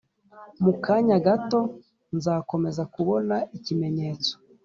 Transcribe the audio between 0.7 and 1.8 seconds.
kanya gato